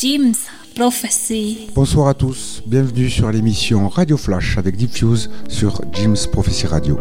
[0.00, 1.68] Jim's Prophecy.
[1.74, 6.98] Bonsoir à tous, bienvenue sur l'émission Radio Flash avec Diffuse sur Jim's Prophecy Radio.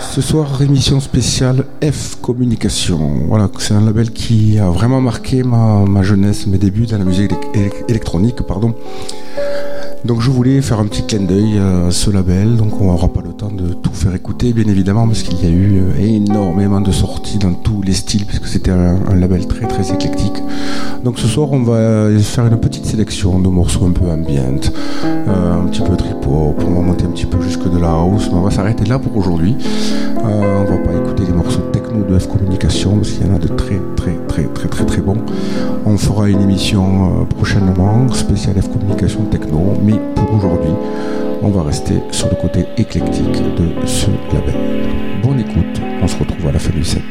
[0.00, 3.26] Ce soir, émission spéciale F Communication.
[3.28, 7.04] Voilà, c'est un label qui a vraiment marqué ma, ma jeunesse, mes débuts dans la
[7.04, 7.30] musique
[7.88, 8.74] électronique, pardon.
[10.04, 13.20] Donc je voulais faire un petit clin d'œil à ce label, donc on n'aura pas
[13.22, 16.80] le temps de tout faire écouter bien évidemment parce qu'il y a eu euh, énormément
[16.80, 20.42] de sorties dans tous les styles puisque c'était un, label très très éclectique.
[21.04, 24.72] Donc ce soir on va faire une petite sélection de morceaux un peu ambient,
[25.04, 28.38] euh, un petit peu trip on monter un petit peu jusque de la house, mais
[28.38, 29.56] on va s'arrêter là pour aujourd'hui.
[30.24, 33.34] Euh, on va pas écouter les morceaux techno de F Communication parce qu'il y en
[33.34, 35.18] a de très très très très très très bons.
[35.84, 39.74] On fera une émission prochainement spéciale F Communication techno,
[40.14, 40.70] pour aujourd'hui,
[41.42, 44.54] on va rester sur le côté éclectique de ce label.
[45.22, 47.02] Bonne écoute, on se retrouve à la fin du set.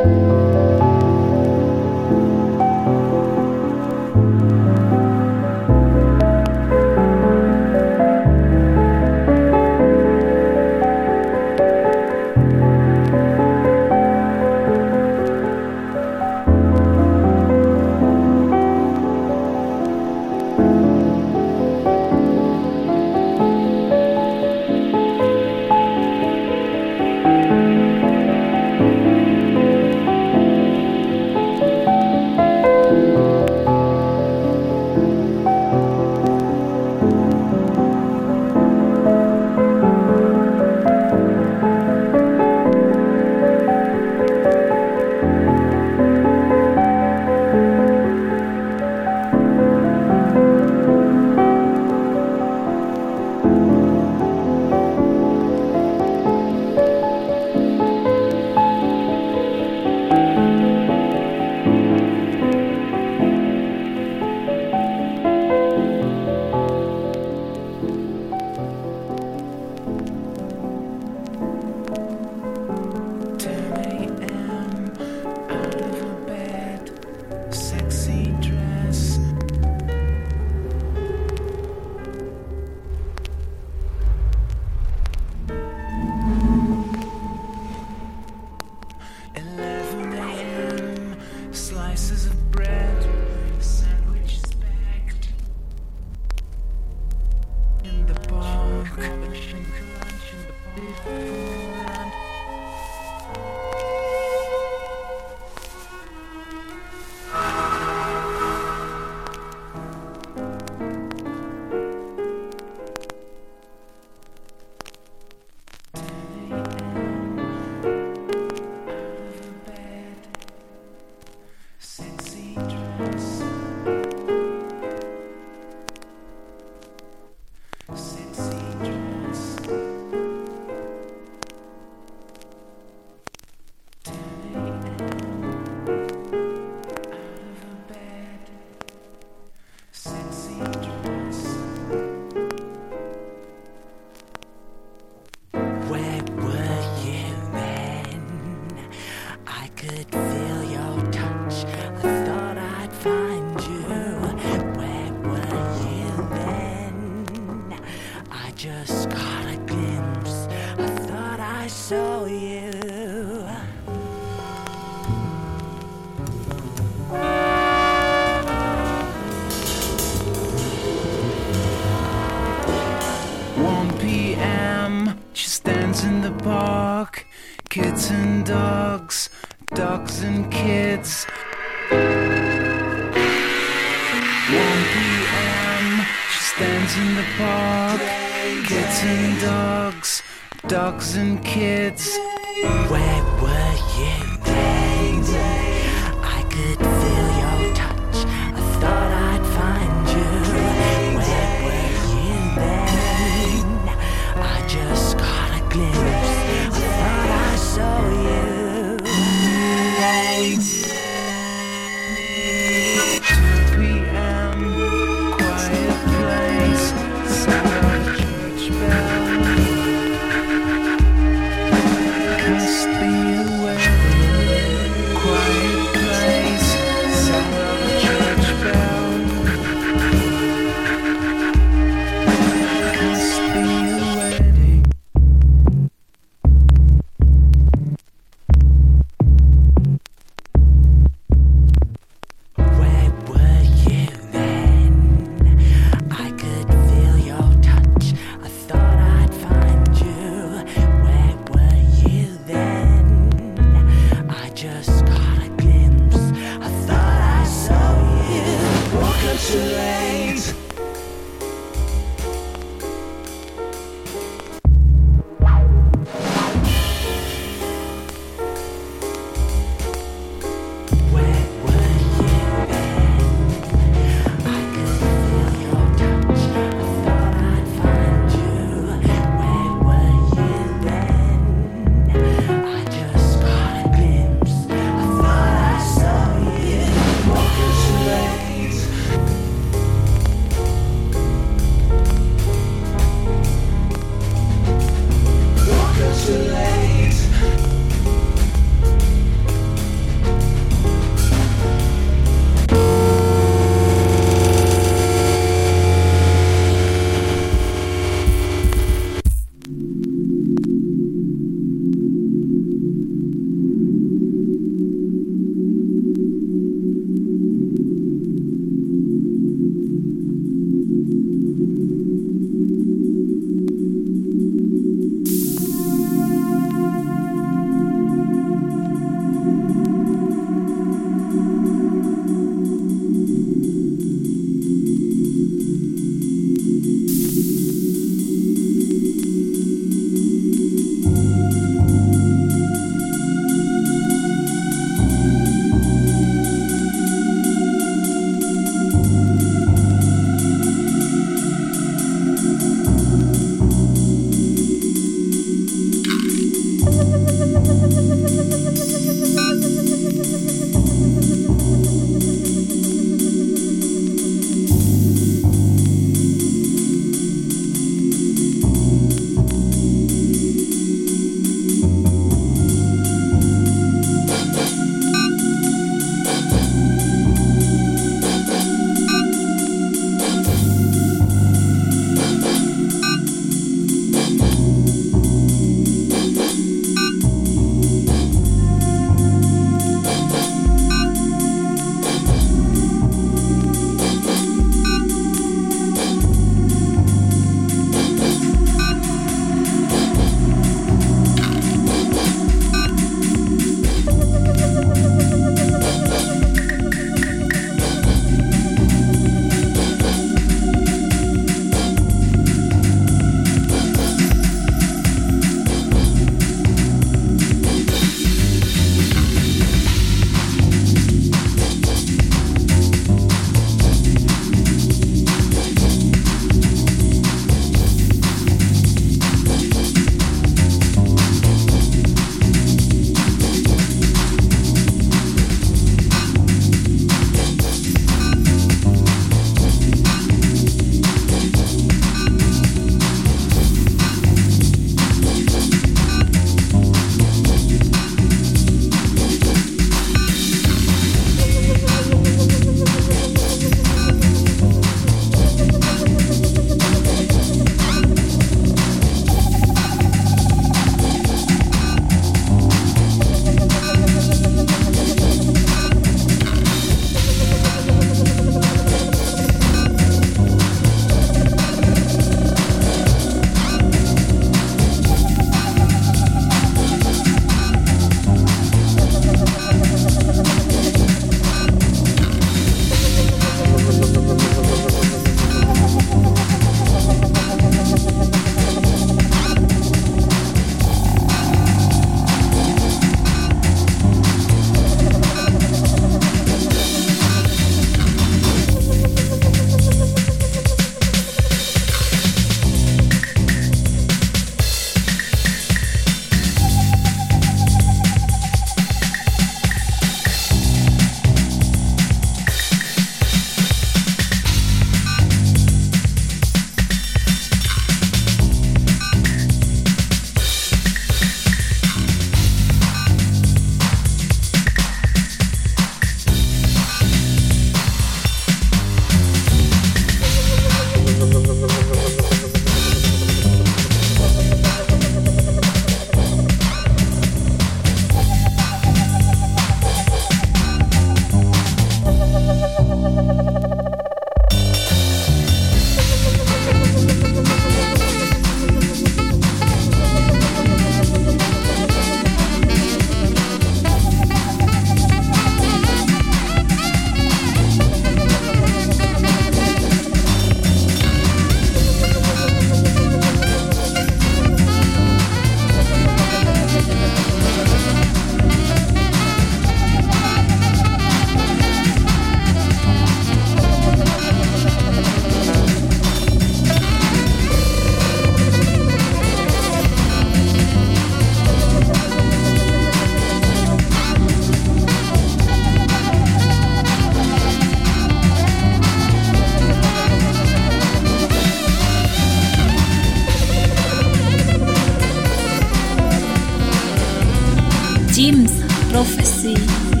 [598.13, 598.51] Jim's
[598.91, 600.00] Prophecy.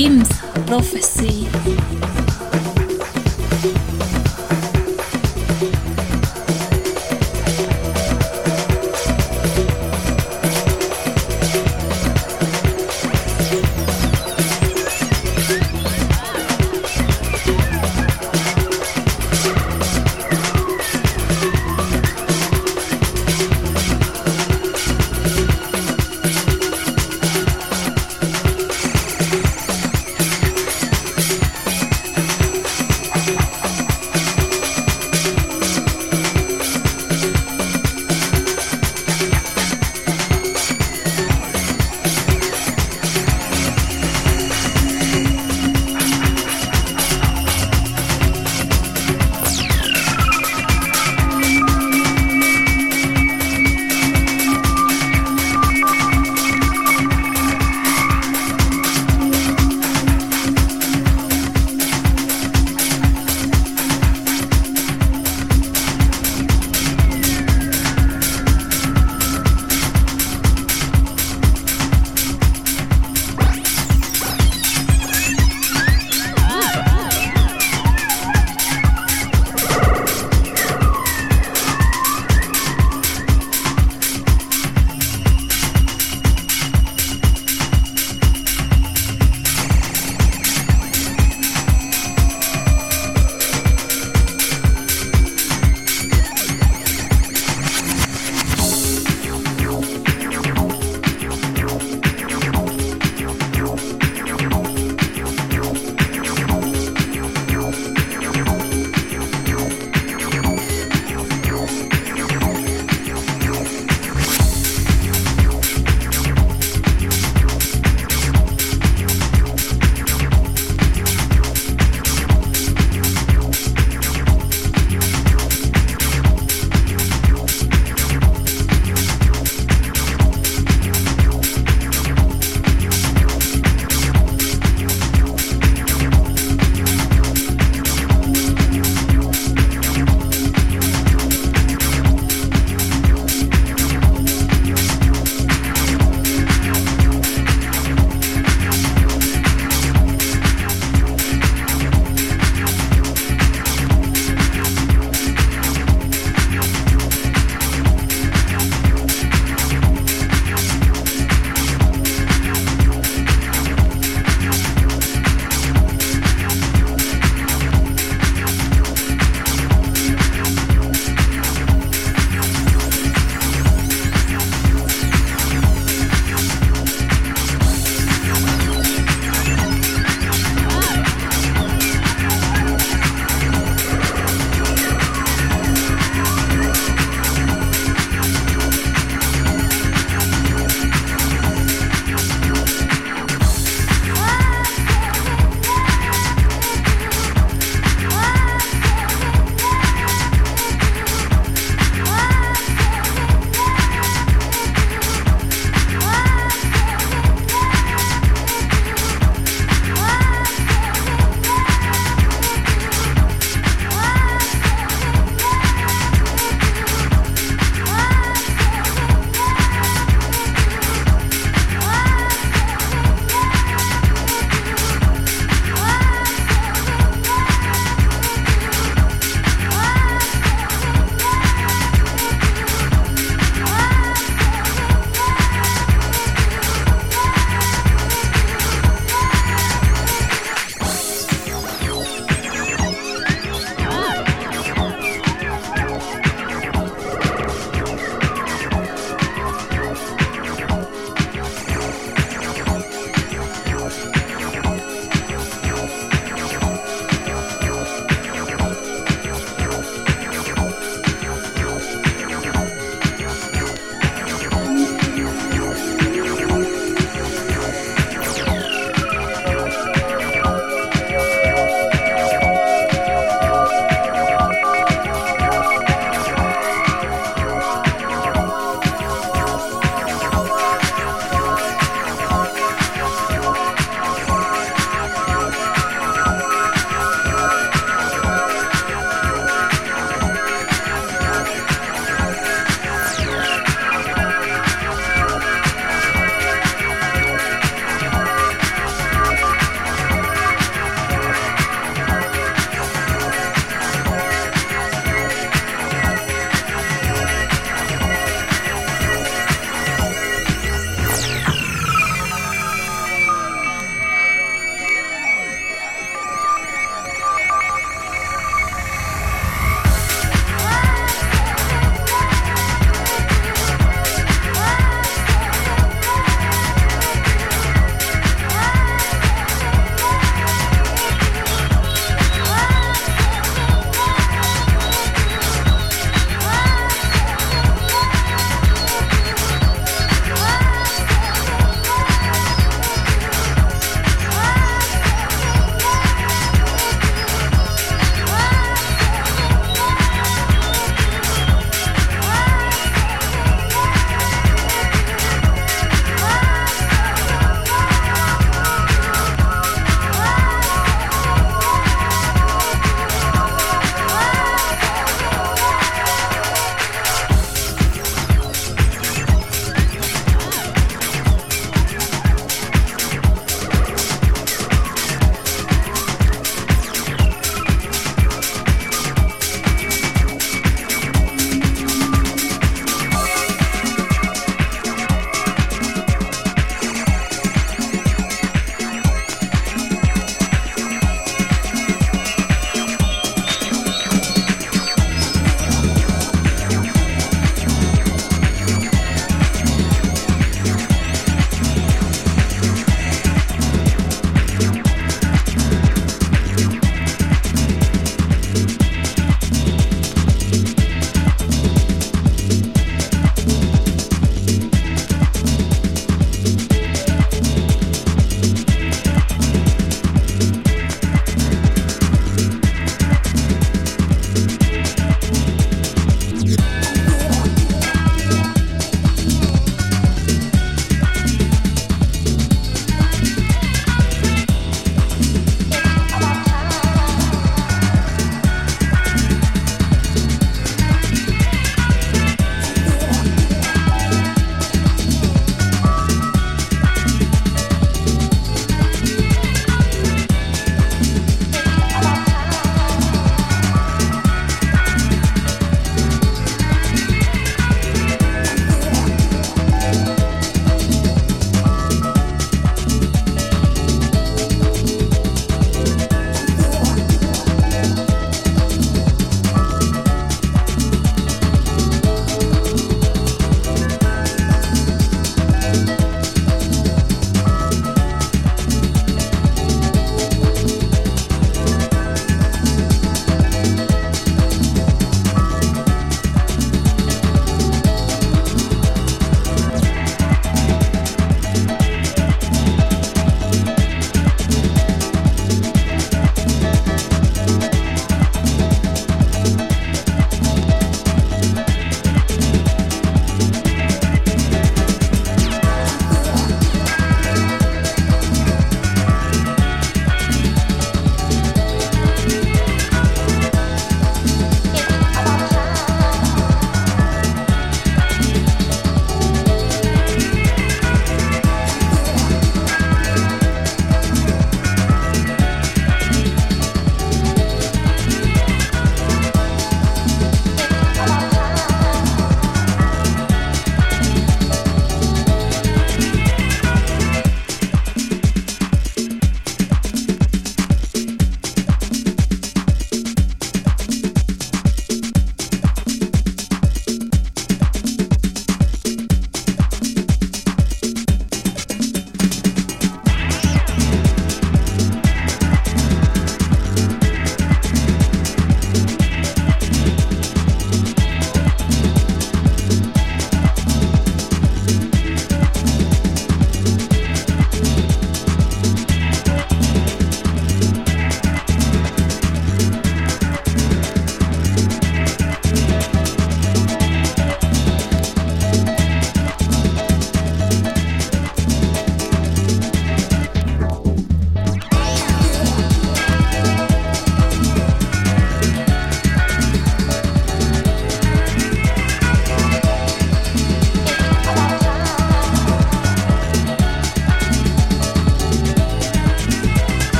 [0.00, 0.30] Jim's
[0.64, 1.79] Prophecy.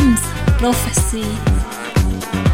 [0.00, 0.22] Jim's
[0.56, 2.49] Prophecy.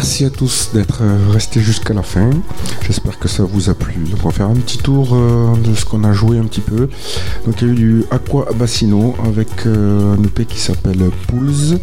[0.00, 2.30] Merci à tous d'être restés jusqu'à la fin.
[2.86, 4.06] J'espère que ça vous a plu.
[4.14, 6.88] On va faire un petit tour de ce qu'on a joué un petit peu.
[7.44, 11.78] Donc il y a eu du Aqua Bassino avec un EP qui s'appelle Pools.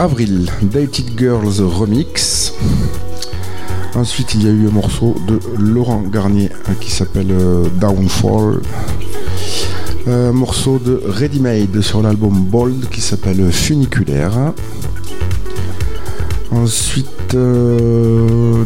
[0.00, 2.54] Avril, Dated Girls Remix.
[3.94, 6.50] Ensuite, il y a eu un morceau de Laurent Garnier
[6.80, 7.32] qui s'appelle
[7.80, 8.62] Downfall.
[10.08, 14.52] Un morceau de Ready Made sur l'album Bold qui s'appelle Funiculaire.
[16.52, 18.64] Ensuite, euh,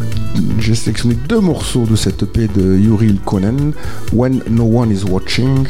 [0.58, 3.72] j'ai sélectionné deux morceaux de cette EP de Yuri Ilkonen,
[4.12, 5.66] When No One Is Watching.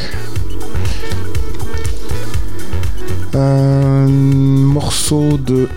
[3.33, 5.69] Un morceau de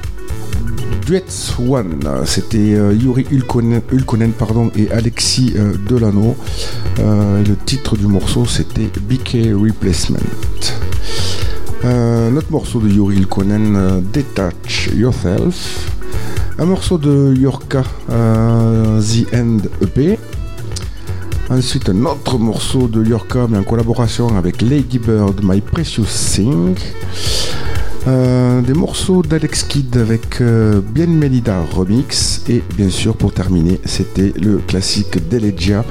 [1.06, 1.24] Duet
[1.60, 6.36] One, c'était euh, Yuri Ulkonen, pardon, et Alexis euh, Delano.
[6.98, 10.18] Le titre du morceau c'était BK Replacement.
[11.84, 15.93] notre morceau de Yuri Ulkonen, Detach Yourself.
[16.60, 20.20] Un morceau de Yorka, The End EP.
[21.50, 26.76] Ensuite, un autre morceau de Yorka, mais en collaboration avec Lady Bird, My Precious Thing.
[28.08, 33.80] Euh, des morceaux d'Alex Kidd avec euh, Bien Melida remix et bien sûr pour terminer
[33.86, 35.86] c'était le classique d'Elegia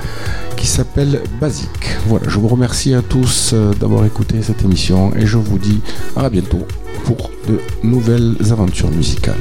[0.59, 1.97] qui s'appelle Basique.
[2.09, 5.81] Voilà, je vous remercie à tous euh, d'avoir écouté cette émission et je vous dis
[6.15, 6.67] à bientôt
[7.05, 9.37] pour de nouvelles aventures musicales.